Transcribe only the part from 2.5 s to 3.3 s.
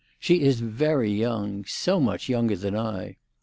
than I!